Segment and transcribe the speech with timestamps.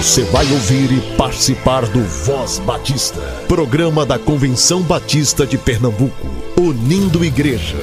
[0.00, 6.26] Você vai ouvir e participar do Voz Batista, programa da Convenção Batista de Pernambuco,
[6.58, 7.76] unindo igreja.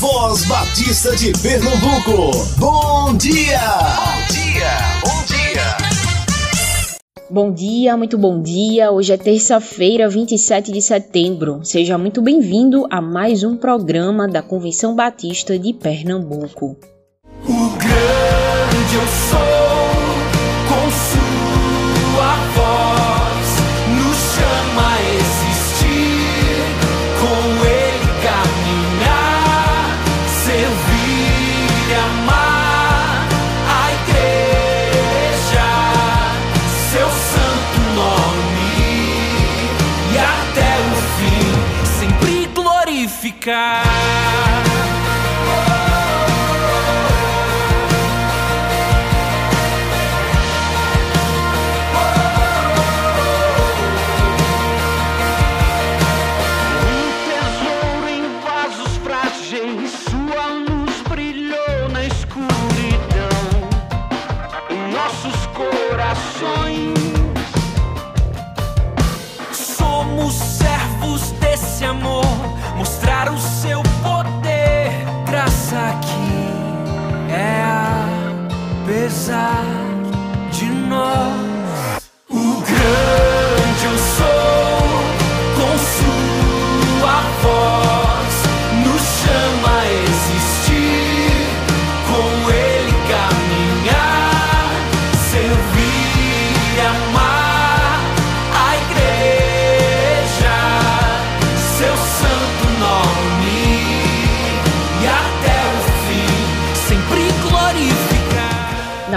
[0.00, 3.60] Voz Batista de Pernambuco, bom dia!
[3.70, 4.72] Bom dia,
[5.04, 5.76] bom dia!
[7.30, 8.90] Bom dia, muito bom dia.
[8.90, 11.60] Hoje é terça-feira, 27 de setembro.
[11.62, 16.76] Seja muito bem-vindo a mais um programa da Convenção Batista de Pernambuco.
[17.44, 19.57] O grande eu sou.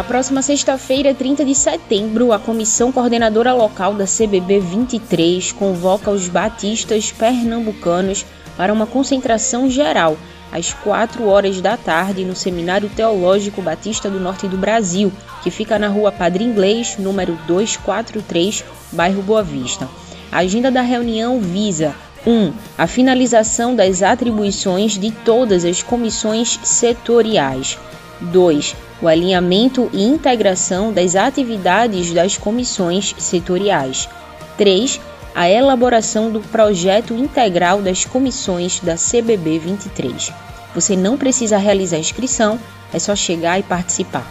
[0.05, 7.11] Próxima sexta-feira, 30 de setembro, a Comissão Coordenadora Local da CBB 23 convoca os batistas
[7.11, 10.17] pernambucanos para uma concentração geral
[10.49, 15.11] às 4 horas da tarde no Seminário Teológico Batista do Norte do Brasil,
[15.43, 18.63] que fica na rua Padre Inglês, número 243,
[18.93, 19.89] bairro Boa Vista.
[20.31, 21.93] A agenda da reunião visa
[22.25, 22.31] 1.
[22.31, 27.77] Um, a finalização das atribuições de todas as comissões setoriais.
[28.21, 34.07] 2 o alinhamento e integração das atividades das comissões setoriais.
[34.57, 35.01] 3.
[35.33, 40.31] A elaboração do projeto integral das comissões da CBB 23.
[40.75, 42.59] Você não precisa realizar inscrição,
[42.93, 44.25] é só chegar e participar.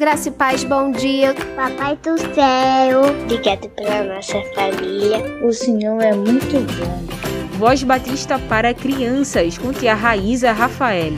[0.00, 1.34] Graça e paz, bom dia.
[1.54, 5.18] Papai do céu, obrigado pela nossa família.
[5.44, 7.58] O Senhor é muito bom.
[7.58, 11.12] Voz Batista para crianças, com tia Raíza Rafael.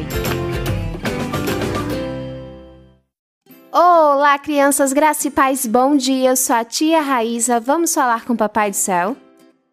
[4.24, 6.30] Olá, crianças, graça e paz, bom dia.
[6.30, 7.60] Eu sou a tia Raíza.
[7.60, 9.14] Vamos falar com o Papai do Céu?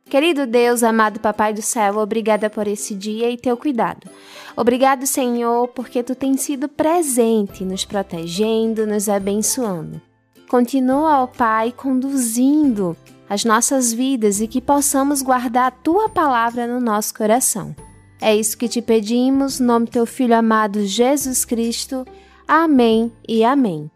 [0.09, 4.09] Querido Deus, amado Papai do Céu, obrigada por esse dia e teu cuidado.
[4.57, 10.01] Obrigado, Senhor, porque tu tens sido presente, nos protegendo, nos abençoando.
[10.49, 12.97] Continua, ó Pai, conduzindo
[13.29, 17.73] as nossas vidas e que possamos guardar a tua palavra no nosso coração.
[18.19, 22.05] É isso que te pedimos, no nome teu filho amado Jesus Cristo.
[22.45, 23.89] Amém e amém.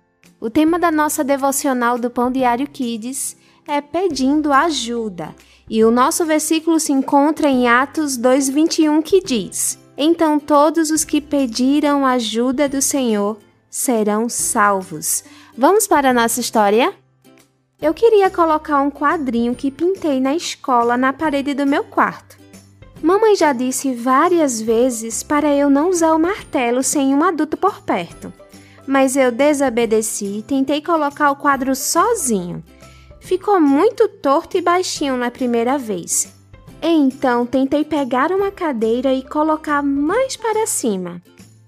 [0.46, 3.36] O tema da nossa devocional do Pão Diário Kids
[3.68, 5.34] é pedindo ajuda.
[5.68, 11.20] E o nosso versículo se encontra em Atos 2:21 que diz: Então todos os que
[11.20, 13.40] pediram ajuda do Senhor
[13.72, 15.24] serão salvos.
[15.58, 16.94] Vamos para a nossa história?
[17.82, 22.38] Eu queria colocar um quadrinho que pintei na escola na parede do meu quarto.
[23.02, 27.82] Mamãe já disse várias vezes para eu não usar o martelo sem um adulto por
[27.82, 28.32] perto
[28.88, 32.64] mas eu desobedeci e tentei colocar o quadro sozinho.
[33.20, 36.34] Ficou muito torto e baixinho na primeira vez.
[36.82, 41.22] Então tentei pegar uma cadeira e colocar mais para cima.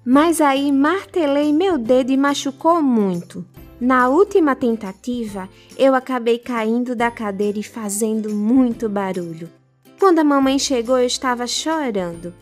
[0.05, 3.43] Mas aí martelei meu dedo e machucou muito.
[3.79, 9.49] Na última tentativa, eu acabei caindo da cadeira e fazendo muito barulho.
[9.99, 12.33] Quando a mamãe chegou, eu estava chorando.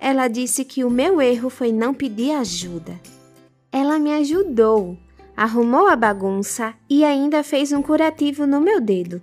[0.00, 2.98] Ela disse que o meu erro foi não pedir ajuda.
[3.72, 4.98] Ela me ajudou,
[5.34, 9.22] arrumou a bagunça e ainda fez um curativo no meu dedo.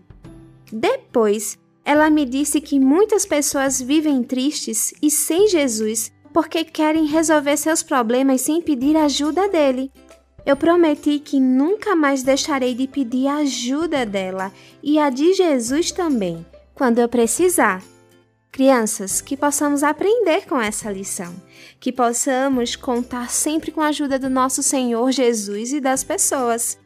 [0.72, 7.58] Depois, ela me disse que muitas pessoas vivem tristes e sem Jesus porque querem resolver
[7.58, 9.92] seus problemas sem pedir ajuda dele.
[10.46, 16.46] Eu prometi que nunca mais deixarei de pedir ajuda dela e a de Jesus também,
[16.74, 17.84] quando eu precisar.
[18.52, 21.34] Crianças, que possamos aprender com essa lição,
[21.80, 26.78] que possamos contar sempre com a ajuda do nosso Senhor Jesus e das pessoas.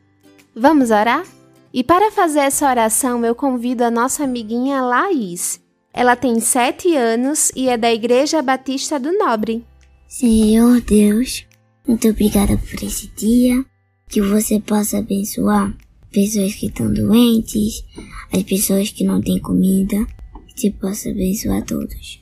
[0.56, 1.26] Vamos orar?
[1.74, 5.60] E para fazer essa oração, eu convido a nossa amiguinha Laís.
[5.92, 9.66] Ela tem sete anos e é da Igreja Batista do Nobre.
[10.08, 11.46] Senhor Deus,
[11.88, 13.66] muito obrigada por esse dia.
[14.08, 15.76] Que você possa abençoar
[16.12, 17.84] pessoas que estão doentes,
[18.32, 20.06] as pessoas que não têm comida.
[20.56, 22.22] Que possa abençoar todos.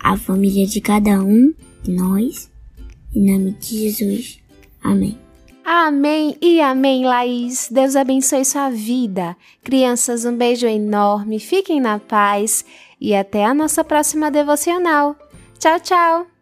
[0.00, 1.52] A família de cada um
[1.86, 2.50] nós.
[3.14, 4.38] Em nome de Jesus.
[4.82, 5.18] Amém.
[5.64, 7.68] Amém e amém, Laís.
[7.70, 9.36] Deus abençoe sua vida.
[9.64, 11.40] Crianças, um beijo enorme.
[11.40, 12.64] Fiquem na paz
[13.00, 15.16] e até a nossa próxima devocional.
[15.58, 16.35] Tchau, tchau.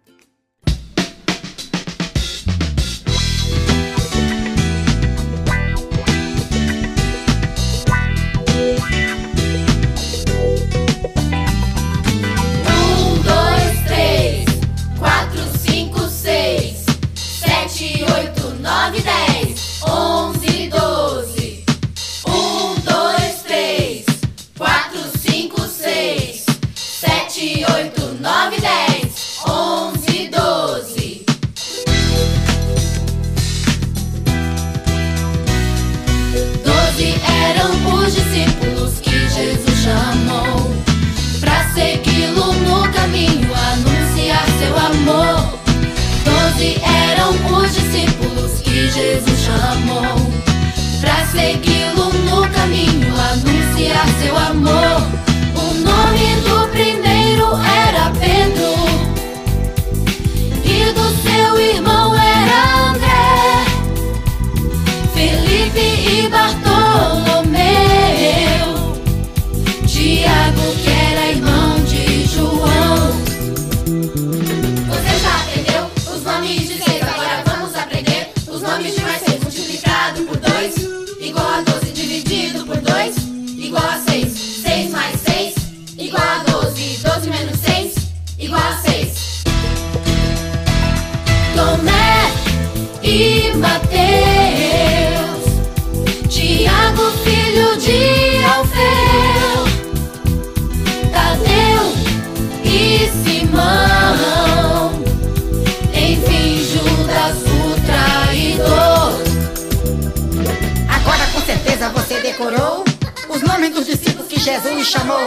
[112.45, 112.85] Decorou
[113.31, 115.25] os nomes dos discípulos que Jesus chamou.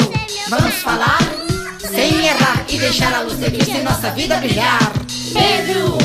[0.49, 1.17] Vamos falar
[1.79, 4.79] sem errar e deixar a luz de Cristo em nossa vida brilhar.
[5.33, 5.97] Pedro,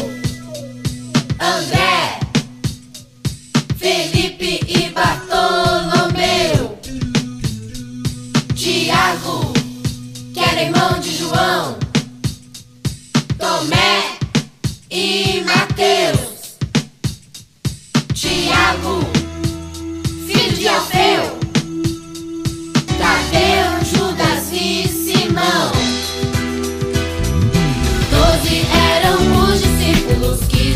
[1.38, 1.92] André,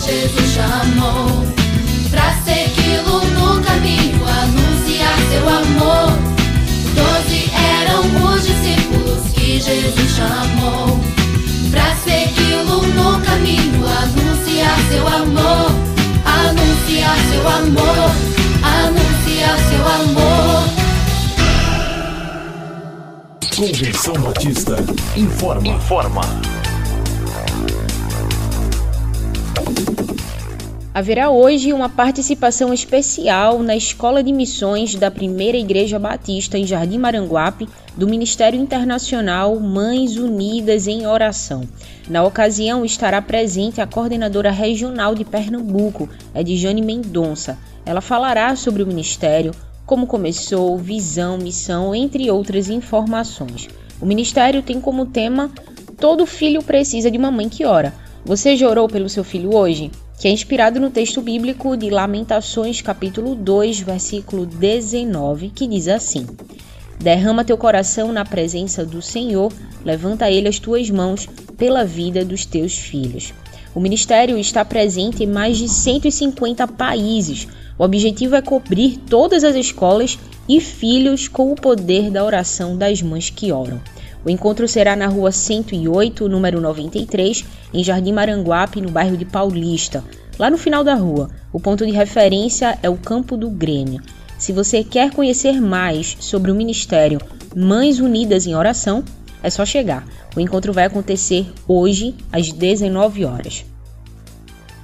[0.07, 1.45] Jesus chamou
[2.11, 6.17] Pra segui-lo no caminho, anunciar seu amor
[6.95, 11.01] Doze eram os discípulos que Jesus chamou
[11.73, 15.73] Pra segui-lo no caminho, anunciar seu amor
[16.25, 18.11] Anunciar seu amor,
[18.63, 20.77] anunciar seu amor
[23.57, 24.77] Convenção Batista
[25.17, 25.67] informa.
[25.67, 26.66] Informa.
[30.97, 36.97] Haverá hoje uma participação especial na Escola de Missões da Primeira Igreja Batista em Jardim
[36.97, 41.69] Maranguape, do Ministério Internacional Mães Unidas em Oração.
[42.09, 47.59] Na ocasião estará presente a coordenadora regional de Pernambuco, Edjane Mendonça.
[47.85, 49.53] Ela falará sobre o ministério,
[49.85, 53.69] como começou, visão, missão, entre outras informações.
[54.01, 55.51] O ministério tem como tema
[56.01, 57.93] Todo filho precisa de uma mãe que ora.
[58.25, 59.91] Você já orou pelo seu filho hoje?
[60.19, 66.27] Que é inspirado no texto bíblico de Lamentações, capítulo 2, versículo 19, que diz assim:
[66.99, 69.53] Derrama teu coração na presença do Senhor,
[69.85, 73.35] levanta ele as tuas mãos pela vida dos teus filhos.
[73.75, 77.47] O ministério está presente em mais de 150 países.
[77.79, 80.19] O objetivo é cobrir todas as escolas
[80.49, 83.83] e filhos com o poder da oração das mães que oram.
[84.27, 90.03] O encontro será na rua 108, número 93, em Jardim Maranguape, no bairro de Paulista.
[90.37, 94.03] Lá no final da rua, o ponto de referência é o Campo do Grêmio.
[94.37, 97.21] Se você quer conhecer mais sobre o Ministério
[97.55, 99.05] Mães Unidas em Oração,
[99.45, 100.05] é só chegar.
[100.35, 103.65] O encontro vai acontecer hoje, às 19 horas.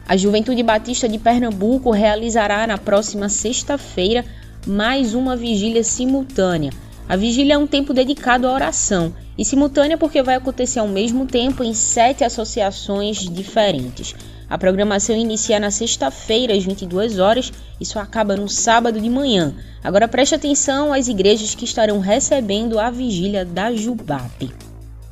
[0.07, 4.25] A Juventude Batista de Pernambuco realizará na próxima sexta-feira
[4.65, 6.71] mais uma vigília simultânea.
[7.09, 11.27] A vigília é um tempo dedicado à oração e simultânea porque vai acontecer ao mesmo
[11.27, 14.15] tempo em sete associações diferentes.
[14.49, 19.55] A programação inicia na sexta-feira, às 22 horas, e só acaba no sábado de manhã.
[19.83, 24.53] Agora preste atenção às igrejas que estarão recebendo a vigília da Jubape.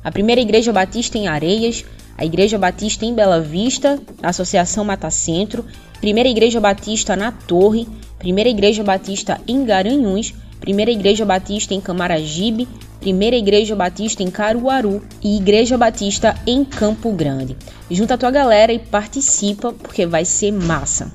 [0.03, 1.83] A primeira igreja batista em Areias,
[2.17, 5.65] a Igreja Batista em Bela Vista, a Associação Mata Centro,
[5.99, 7.87] Primeira Igreja Batista na Torre,
[8.19, 12.67] Primeira Igreja Batista em Garanhuns, Primeira Igreja Batista em Camaragibe,
[12.99, 17.57] Primeira Igreja Batista em Caruaru e Igreja Batista em Campo Grande.
[17.89, 21.11] Junta a tua galera e participa porque vai ser massa.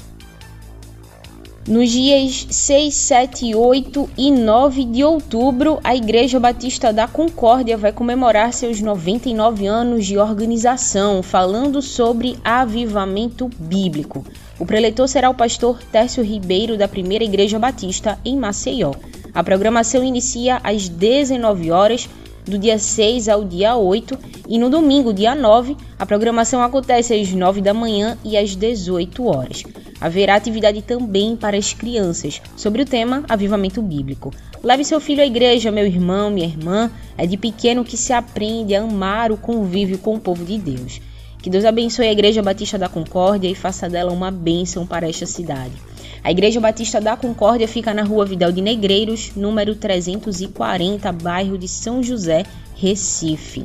[1.68, 7.92] Nos dias 6, 7, 8 e 9 de outubro, a Igreja Batista da Concórdia vai
[7.92, 14.24] comemorar seus 99 anos de organização, falando sobre avivamento bíblico.
[14.60, 18.92] O preletor será o pastor Tércio Ribeiro, da Primeira Igreja Batista, em Maceió.
[19.36, 22.08] A programação inicia às 19 horas
[22.46, 27.30] do dia 6 ao dia 8 e no domingo, dia 9, a programação acontece às
[27.30, 29.62] 9 da manhã e às 18 horas.
[30.00, 34.32] Haverá atividade também para as crianças sobre o tema Avivamento Bíblico.
[34.62, 36.90] Leve seu filho à igreja, meu irmão, minha irmã.
[37.18, 40.98] É de pequeno que se aprende a amar o convívio com o povo de Deus.
[41.42, 45.26] Que Deus abençoe a Igreja Batista da Concórdia e faça dela uma bênção para esta
[45.26, 45.74] cidade.
[46.22, 51.68] A Igreja Batista da Concórdia fica na rua Vidal de Negreiros, número 340, bairro de
[51.68, 52.44] São José,
[52.74, 53.64] Recife.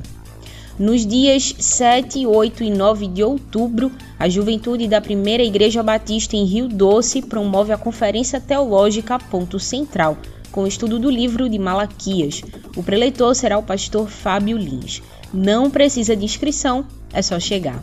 [0.79, 6.46] Nos dias 7, 8 e 9 de outubro, a juventude da Primeira Igreja Batista em
[6.46, 10.17] Rio Doce promove a Conferência Teológica Ponto Central,
[10.51, 12.41] com o estudo do livro de Malaquias.
[12.75, 15.01] O preleitor será o pastor Fábio Lins.
[15.34, 17.81] Não precisa de inscrição, é só chegar.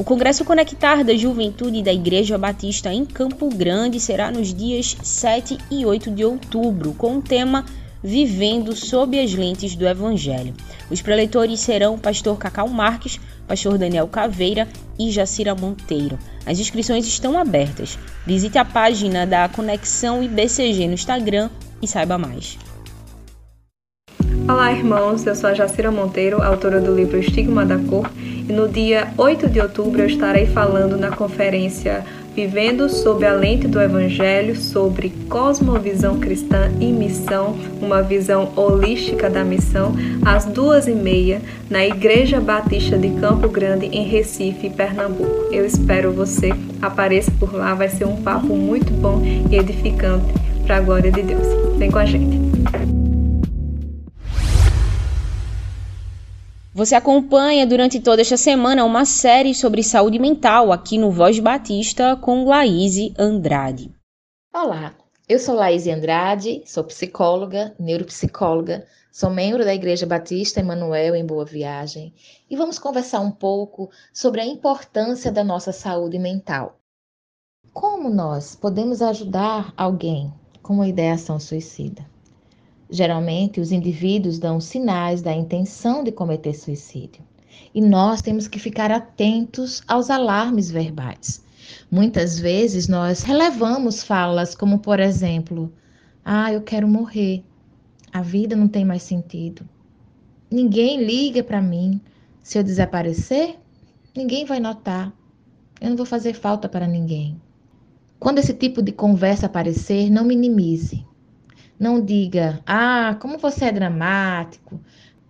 [0.00, 5.58] O Congresso Conectar da Juventude da Igreja Batista em Campo Grande será nos dias 7
[5.70, 7.66] e 8 de outubro, com o tema
[8.02, 10.54] Vivendo sob as lentes do Evangelho.
[10.90, 14.66] Os preletores serão pastor Cacau Marques, pastor Daniel Caveira
[14.98, 16.18] e Jacira Monteiro.
[16.46, 17.98] As inscrições estão abertas.
[18.26, 21.50] Visite a página da Conexão IBCG no Instagram
[21.82, 22.56] e saiba mais.
[24.50, 25.24] Olá, irmãos.
[25.26, 28.10] Eu sou a Jacira Monteiro, autora do livro Estigma da Cor,
[28.50, 32.04] e no dia 8 de outubro eu estarei falando na conferência
[32.34, 39.42] Vivendo sob a lente do Evangelho sobre cosmovisão cristã e missão, uma visão holística da
[39.42, 45.52] missão, às duas e meia, na Igreja Batista de Campo Grande, em Recife, Pernambuco.
[45.52, 46.50] Eu espero você.
[46.80, 50.32] Apareça por lá, vai ser um papo muito bom e edificante
[50.64, 51.46] para a glória de Deus.
[51.78, 52.49] Vem com a gente.
[56.80, 62.16] Você acompanha durante toda esta semana uma série sobre saúde mental aqui no Voz Batista
[62.16, 63.94] com Laíse Andrade.
[64.50, 64.94] Olá,
[65.28, 71.44] eu sou Laíse Andrade, sou psicóloga, neuropsicóloga, sou membro da Igreja Batista Emanuel em Boa
[71.44, 72.14] Viagem
[72.48, 76.80] e vamos conversar um pouco sobre a importância da nossa saúde mental.
[77.74, 80.32] Como nós podemos ajudar alguém
[80.62, 82.09] com uma ideação suicida?
[82.90, 87.22] Geralmente, os indivíduos dão sinais da intenção de cometer suicídio.
[87.72, 91.44] E nós temos que ficar atentos aos alarmes verbais.
[91.88, 95.72] Muitas vezes nós relevamos falas como, por exemplo,
[96.24, 97.44] ah, eu quero morrer.
[98.12, 99.68] A vida não tem mais sentido.
[100.50, 102.00] Ninguém liga para mim.
[102.42, 103.56] Se eu desaparecer,
[104.16, 105.12] ninguém vai notar.
[105.80, 107.40] Eu não vou fazer falta para ninguém.
[108.18, 111.06] Quando esse tipo de conversa aparecer, não minimize.
[111.80, 114.78] Não diga, ah, como você é dramático.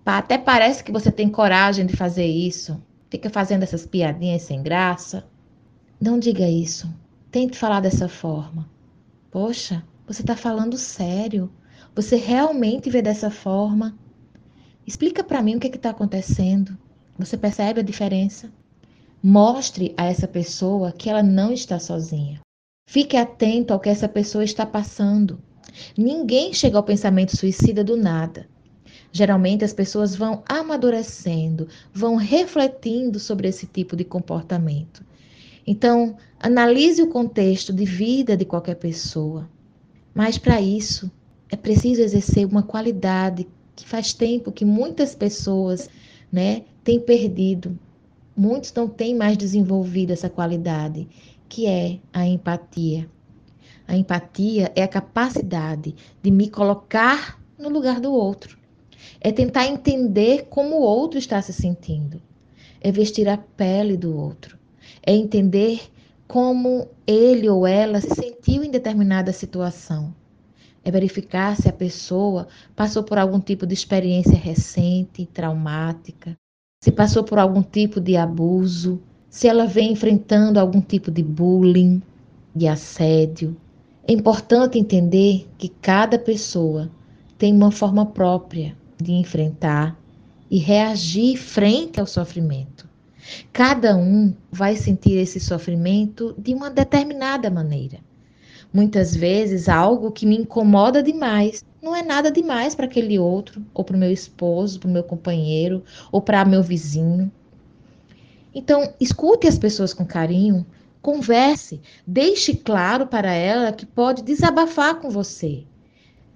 [0.04, 2.82] Até parece que você tem coragem de fazer isso.
[3.08, 5.24] Fica fazendo essas piadinhas sem graça.
[6.00, 6.92] Não diga isso.
[7.30, 8.68] Tente falar dessa forma.
[9.30, 11.52] Poxa, você está falando sério.
[11.94, 13.96] Você realmente vê dessa forma?
[14.84, 16.76] Explica para mim o que está acontecendo.
[17.16, 18.50] Você percebe a diferença?
[19.22, 22.40] Mostre a essa pessoa que ela não está sozinha.
[22.88, 25.40] Fique atento ao que essa pessoa está passando.
[25.96, 28.46] Ninguém chega ao pensamento suicida do nada.
[29.12, 35.04] Geralmente as pessoas vão amadurecendo, vão refletindo sobre esse tipo de comportamento.
[35.66, 39.48] Então, analise o contexto de vida de qualquer pessoa.
[40.14, 41.10] Mas para isso,
[41.50, 45.88] é preciso exercer uma qualidade que faz tempo que muitas pessoas,
[46.30, 47.78] né, têm perdido.
[48.36, 51.08] Muitos não têm mais desenvolvido essa qualidade,
[51.48, 53.08] que é a empatia.
[53.90, 58.56] A empatia é a capacidade de me colocar no lugar do outro.
[59.20, 62.22] é tentar entender como o outro está se sentindo,
[62.80, 64.56] é vestir a pele do outro,
[65.04, 65.90] é entender
[66.28, 70.14] como ele ou ela se sentiu em determinada situação.
[70.84, 76.36] É verificar se a pessoa passou por algum tipo de experiência recente, traumática,
[76.80, 82.00] se passou por algum tipo de abuso, se ela vem enfrentando algum tipo de bullying,
[82.54, 83.56] de assédio.
[84.10, 86.90] É importante entender que cada pessoa
[87.38, 89.96] tem uma forma própria de enfrentar
[90.50, 92.88] e reagir frente ao sofrimento.
[93.52, 98.00] Cada um vai sentir esse sofrimento de uma determinada maneira.
[98.72, 103.84] Muitas vezes, algo que me incomoda demais não é nada demais para aquele outro, ou
[103.84, 107.30] para o meu esposo, para o meu companheiro, ou para meu vizinho.
[108.52, 110.66] Então, escute as pessoas com carinho,
[111.02, 115.64] converse, deixe claro para ela que pode desabafar com você.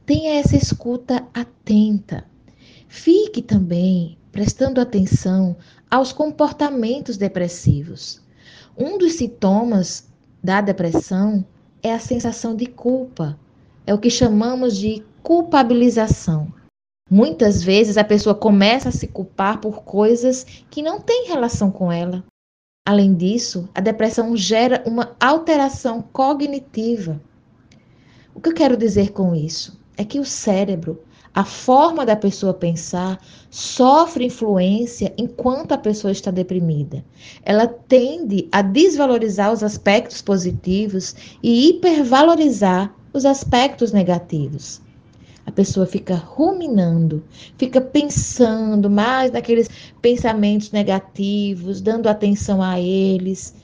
[0.06, 2.25] Tenha essa escuta atenta.
[2.88, 5.56] Fique também prestando atenção
[5.90, 8.21] aos comportamentos depressivos.
[8.76, 10.09] Um dos sintomas
[10.42, 11.44] da depressão
[11.83, 13.38] é a sensação de culpa.
[13.87, 16.52] É o que chamamos de culpabilização.
[17.11, 21.92] Muitas vezes a pessoa começa a se culpar por coisas que não têm relação com
[21.92, 22.25] ela.
[22.86, 27.18] Além disso, a depressão gera uma alteração cognitiva.
[28.34, 29.80] O que eu quero dizer com isso?
[29.96, 36.30] É que o cérebro, a forma da pessoa pensar, sofre influência enquanto a pessoa está
[36.30, 37.02] deprimida.
[37.42, 44.82] Ela tende a desvalorizar os aspectos positivos e hipervalorizar os aspectos negativos.
[45.46, 47.22] A pessoa fica ruminando,
[47.58, 49.68] fica pensando mais naqueles
[50.00, 53.54] pensamentos negativos, dando atenção a eles,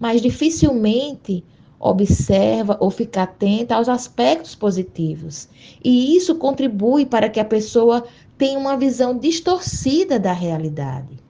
[0.00, 1.44] mas dificilmente
[1.80, 5.48] observa ou fica atenta aos aspectos positivos.
[5.84, 8.04] E isso contribui para que a pessoa
[8.36, 11.27] tenha uma visão distorcida da realidade.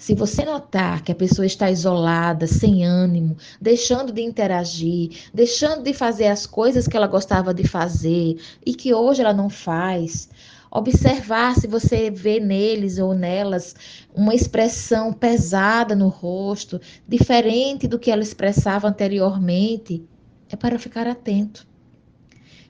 [0.00, 5.92] Se você notar que a pessoa está isolada, sem ânimo, deixando de interagir, deixando de
[5.92, 10.30] fazer as coisas que ela gostava de fazer e que hoje ela não faz,
[10.70, 13.76] observar se você vê neles ou nelas
[14.14, 20.02] uma expressão pesada no rosto, diferente do que ela expressava anteriormente,
[20.48, 21.68] é para ficar atento.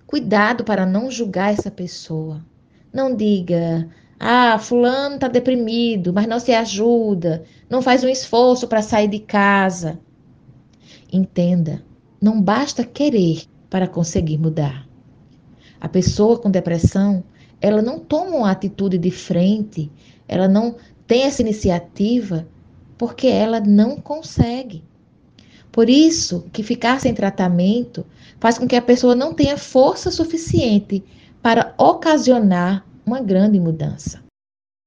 [0.05, 2.45] Cuidado para não julgar essa pessoa.
[2.93, 3.89] Não diga,
[4.23, 9.19] ah, fulano está deprimido, mas não se ajuda, não faz um esforço para sair de
[9.19, 9.99] casa.
[11.11, 11.83] Entenda,
[12.21, 14.87] não basta querer para conseguir mudar.
[15.81, 17.25] A pessoa com depressão,
[17.63, 19.91] ela não toma uma atitude de frente,
[20.29, 22.47] ela não tem essa iniciativa
[22.99, 24.85] porque ela não consegue.
[25.73, 28.05] Por isso que ficar sem tratamento
[28.39, 31.03] faz com que a pessoa não tenha força suficiente
[31.41, 34.23] para ocasionar uma grande mudança.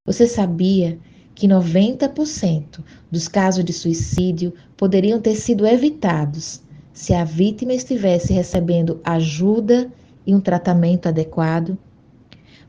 [0.07, 0.97] Você sabia
[1.35, 2.81] que 90%
[3.11, 6.61] dos casos de suicídio poderiam ter sido evitados
[6.93, 9.91] se a vítima estivesse recebendo ajuda
[10.25, 11.77] e um tratamento adequado?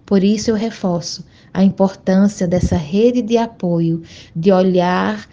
[0.05, 4.03] Por isso eu reforço a importância dessa rede de apoio,
[4.35, 5.29] de olhar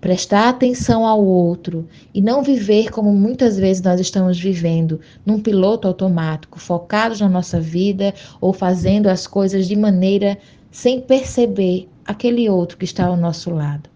[0.00, 5.88] prestar atenção ao outro e não viver como muitas vezes nós estamos vivendo, num piloto
[5.88, 10.38] automático, focados na nossa vida ou fazendo as coisas de maneira
[10.70, 13.90] sem perceber aquele outro que está ao nosso lado.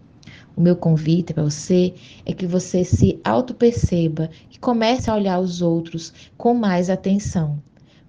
[0.55, 1.93] O meu convite para você
[2.25, 7.57] é que você se auto-perceba e comece a olhar os outros com mais atenção.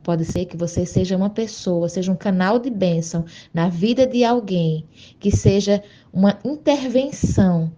[0.03, 4.23] Pode ser que você seja uma pessoa, seja um canal de bênção na vida de
[4.23, 4.85] alguém,
[5.19, 7.73] que seja uma intervenção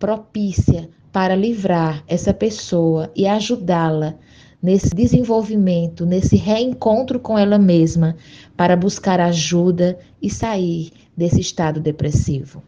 [0.00, 4.14] propícia para livrar essa pessoa e ajudá-la
[4.62, 8.16] nesse desenvolvimento, nesse reencontro com ela mesma,
[8.56, 12.62] para buscar ajuda e sair desse estado depressivo.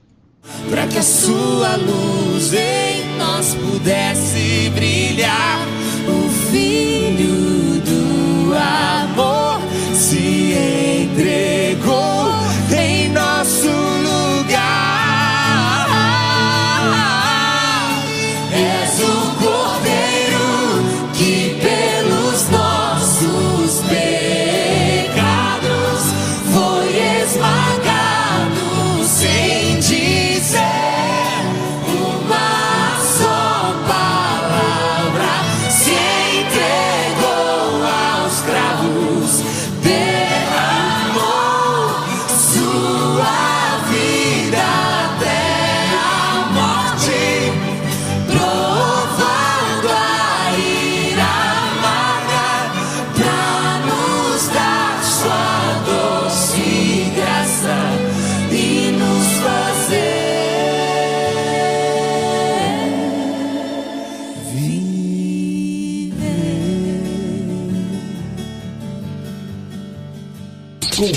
[0.69, 5.59] Para que a sua luz em nós pudesse brilhar,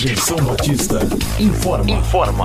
[0.06, 1.00] Convenção Batista
[1.40, 1.90] informa.
[1.90, 2.44] Informa.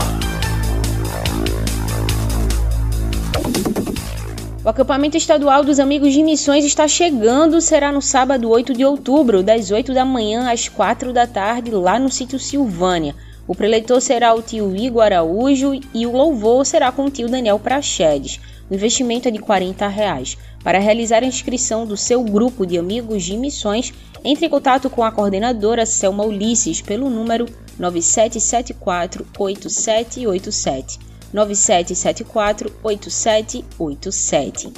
[4.65, 9.43] O acampamento estadual dos Amigos de Missões está chegando, será no sábado 8 de outubro,
[9.43, 13.15] das 8 da manhã às 4 da tarde, lá no sítio Silvânia.
[13.51, 17.59] O preleitor será o tio Igor Araújo e o louvor será com o tio Daniel
[17.59, 18.39] Prachedes.
[18.71, 20.39] O investimento é de 40 reais.
[20.63, 23.93] Para realizar a inscrição do seu grupo de amigos de missões,
[24.25, 31.01] entre em contato com a coordenadora Selma Ulisses pelo número 9774 8787.
[31.33, 34.73] 9774 8787.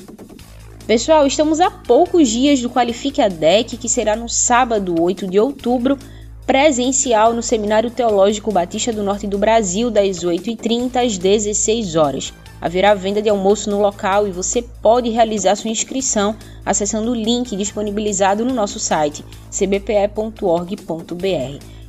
[0.86, 5.38] Pessoal, estamos a poucos dias do Qualifique a DEC, que será no sábado 8 de
[5.38, 5.98] outubro,
[6.46, 12.32] presencial no Seminário Teológico Batista do Norte do Brasil, das 8h30 às 16 horas.
[12.60, 17.56] Haverá venda de almoço no local e você pode realizar sua inscrição acessando o link
[17.56, 20.84] disponibilizado no nosso site cbpe.org.br.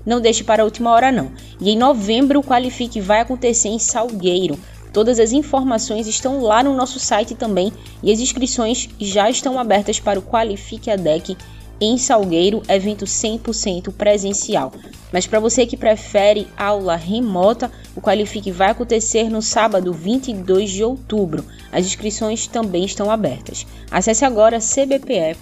[0.06, 1.32] Não deixe para a última hora não.
[1.60, 4.58] E em novembro o Qualifique vai acontecer em Salgueiro.
[4.92, 10.00] Todas as informações estão lá no nosso site também e as inscrições já estão abertas
[10.00, 11.38] para o Qualifique ADEC
[11.84, 14.72] em Salgueiro, evento 100% presencial.
[15.12, 20.84] Mas para você que prefere aula remota, o Qualifique vai acontecer no sábado 22 de
[20.84, 21.46] outubro.
[21.72, 23.68] As inscrições também estão abertas.
[23.92, 25.34] Acesse agora cbpe.org.br.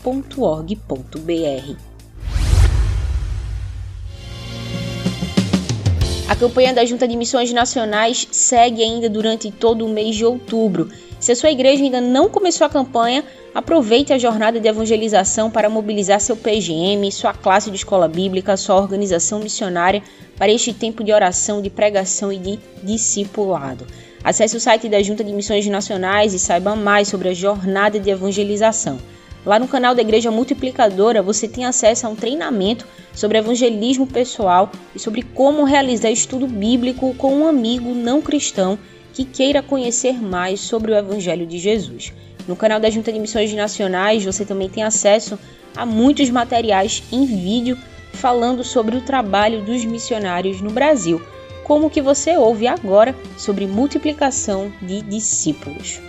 [6.31, 10.87] A campanha da Junta de Missões Nacionais segue ainda durante todo o mês de outubro.
[11.19, 15.69] Se a sua igreja ainda não começou a campanha, aproveite a jornada de evangelização para
[15.69, 20.01] mobilizar seu PGM, sua classe de escola bíblica, sua organização missionária
[20.37, 23.85] para este tempo de oração, de pregação e de discipulado.
[24.23, 28.09] Acesse o site da Junta de Missões Nacionais e saiba mais sobre a jornada de
[28.09, 28.99] evangelização.
[29.43, 34.71] Lá no canal da Igreja Multiplicadora você tem acesso a um treinamento sobre evangelismo pessoal
[34.95, 38.77] e sobre como realizar estudo bíblico com um amigo não cristão
[39.13, 42.13] que queira conhecer mais sobre o Evangelho de Jesus.
[42.47, 45.39] No canal da Junta de Missões Nacionais você também tem acesso
[45.75, 47.77] a muitos materiais em vídeo
[48.13, 51.19] falando sobre o trabalho dos missionários no Brasil,
[51.63, 55.99] como o que você ouve agora sobre multiplicação de discípulos.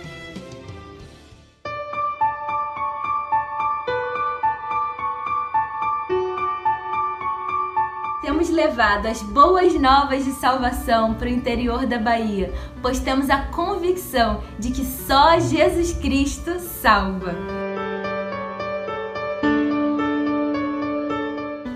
[8.73, 14.43] Levado as boas novas de salvação para o interior da Bahia, pois temos a convicção
[14.57, 17.35] de que só Jesus Cristo salva.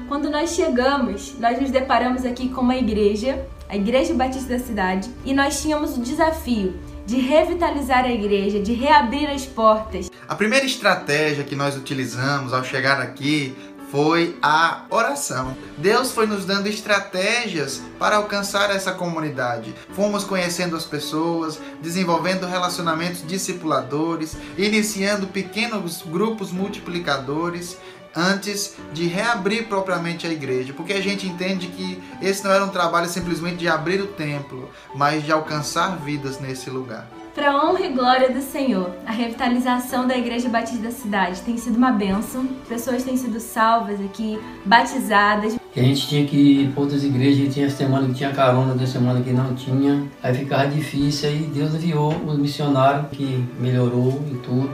[0.08, 5.08] Quando nós chegamos, nós nos deparamos aqui com uma igreja, a Igreja Batista da cidade,
[5.24, 10.10] e nós tínhamos o desafio de revitalizar a igreja, de reabrir as portas.
[10.28, 13.56] A primeira estratégia que nós utilizamos ao chegar aqui
[13.92, 15.56] foi a oração.
[15.78, 19.74] Deus foi nos dando estratégias para alcançar essa comunidade.
[19.94, 27.78] Fomos conhecendo as pessoas, desenvolvendo relacionamentos discipuladores, iniciando pequenos grupos multiplicadores
[28.16, 32.70] antes de reabrir propriamente a igreja, porque a gente entende que esse não era um
[32.70, 37.08] trabalho simplesmente de abrir o templo, mas de alcançar vidas nesse lugar.
[37.38, 41.56] Para a honra e glória do Senhor, a revitalização da Igreja Batista da cidade tem
[41.56, 42.48] sido uma bênção.
[42.68, 45.56] Pessoas têm sido salvas aqui, batizadas.
[45.76, 49.22] A gente tinha que ir para outras igrejas, tinha semana que tinha carona, outra semana
[49.22, 50.08] que não tinha.
[50.24, 54.72] Aí ficava difícil, aí Deus enviou o missionário que melhorou e tudo.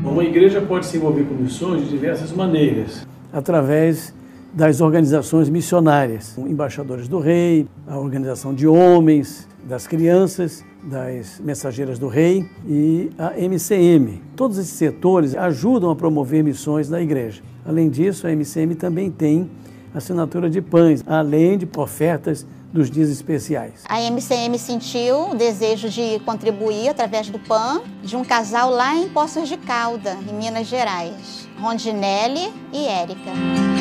[0.03, 3.05] Uma igreja pode se envolver com missões de diversas maneiras.
[3.31, 4.11] Através
[4.55, 12.07] das organizações missionárias, embaixadores do rei, a organização de homens, das crianças, das mensageiras do
[12.07, 14.23] rei e a MCM.
[14.33, 17.41] Todos esses setores ajudam a promover missões na igreja.
[17.65, 19.51] Além disso, a MCM também tem
[19.93, 23.83] assinatura de pães, além de ofertas dos dias especiais.
[23.89, 29.09] A MCM sentiu o desejo de contribuir através do PAN de um casal lá em
[29.09, 33.74] Poços de Calda, em Minas Gerais, Rondinelli e Érica.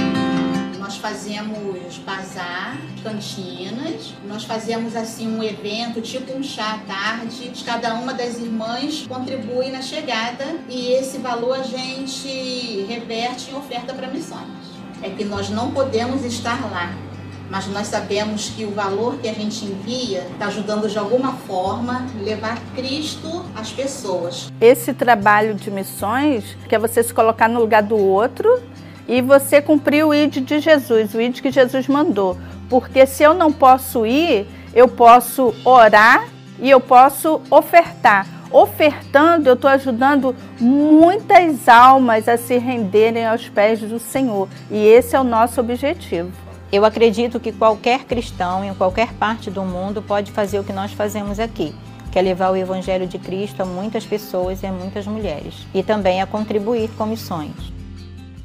[0.85, 7.51] Nós fazemos bazar, cantinas, nós fazemos assim um evento, tipo um chá à tarde.
[7.64, 13.94] Cada uma das irmãs contribui na chegada e esse valor a gente reverte em oferta
[13.94, 14.47] para missões.
[15.01, 16.92] É que nós não podemos estar lá,
[17.49, 22.07] mas nós sabemos que o valor que a gente envia está ajudando de alguma forma
[22.23, 24.53] levar Cristo às pessoas.
[24.61, 28.62] Esse trabalho de missões, que é você se colocar no lugar do outro
[29.09, 32.37] e você cumprir o ID de Jesus, o ID que Jesus mandou.
[32.69, 38.27] Porque se eu não posso ir, eu posso orar e eu posso ofertar.
[38.51, 44.49] Ofertando, eu estou ajudando muitas almas a se renderem aos pés do Senhor.
[44.71, 46.31] E esse é o nosso objetivo.
[46.73, 50.93] Eu acredito que qualquer cristão em qualquer parte do mundo pode fazer o que nós
[50.93, 51.75] fazemos aqui,
[52.11, 55.83] que é levar o Evangelho de Cristo a muitas pessoas e a muitas mulheres, e
[55.83, 57.53] também a contribuir com missões.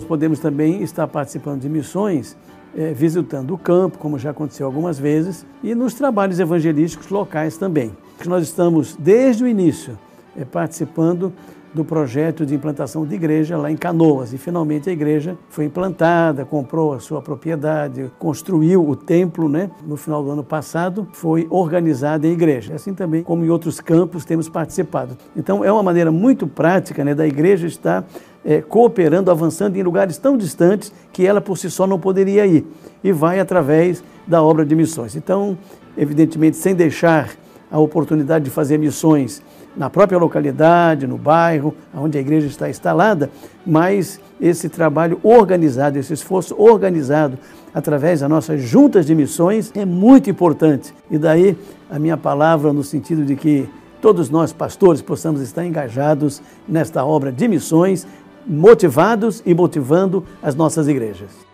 [0.07, 2.35] Podemos também estar participando de missões,
[2.75, 7.91] é, visitando o campo, como já aconteceu algumas vezes, e nos trabalhos evangelísticos locais também.
[8.25, 9.97] Nós estamos, desde o início,
[10.38, 11.33] é, participando
[11.73, 14.33] do projeto de implantação de igreja lá em Canoas.
[14.33, 19.69] E finalmente a igreja foi implantada, comprou a sua propriedade, construiu o templo, né?
[19.85, 22.73] No final do ano passado foi organizada a igreja.
[22.73, 25.15] Assim também como em outros campos temos participado.
[25.35, 28.05] Então é uma maneira muito prática, né, da igreja estar
[28.43, 32.65] é, cooperando, avançando em lugares tão distantes que ela por si só não poderia ir.
[33.04, 35.15] E vai através da obra de missões.
[35.15, 35.58] Então,
[35.97, 37.30] evidentemente, sem deixar
[37.71, 39.41] a oportunidade de fazer missões
[39.75, 43.30] na própria localidade, no bairro, onde a igreja está instalada,
[43.65, 47.38] mas esse trabalho organizado, esse esforço organizado
[47.73, 50.93] através das nossas juntas de missões é muito importante.
[51.10, 51.56] E daí
[51.89, 53.69] a minha palavra no sentido de que
[54.02, 58.08] todos nós, pastores, possamos estar engajados nesta obra de missões,
[58.49, 61.48] motivados e motivando as nossas igrejas.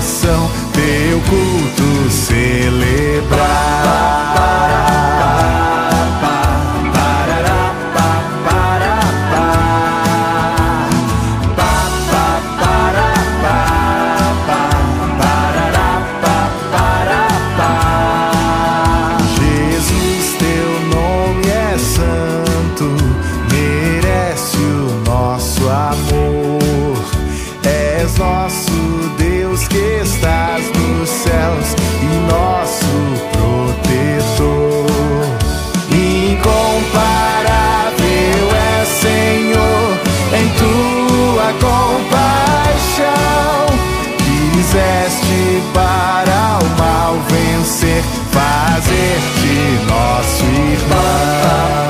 [0.00, 2.09] devoção, teu culto.
[50.40, 51.89] Sofrer,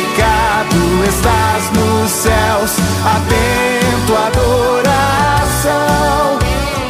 [1.08, 2.72] estás nos céus,
[3.04, 5.74] atento à adoração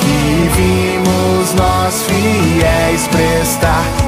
[0.00, 4.03] que vimos nós fiéis prestar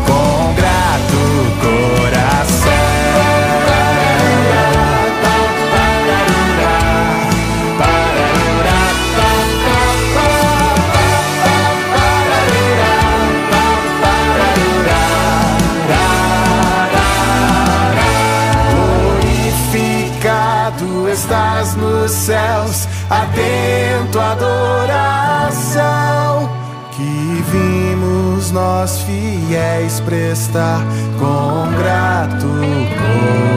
[30.57, 30.81] prestar
[31.19, 32.47] com grato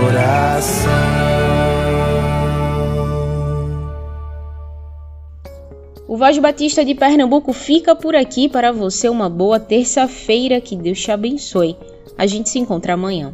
[0.03, 0.91] coração.
[6.07, 10.99] O Voz Batista de Pernambuco fica por aqui para você uma boa terça-feira, que Deus
[10.99, 11.77] te abençoe.
[12.17, 13.33] A gente se encontra amanhã.